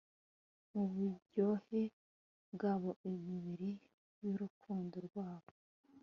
[0.71, 1.81] Muburyohe
[2.53, 3.69] bwabo imibiri
[4.25, 5.49] yurukundo rwabo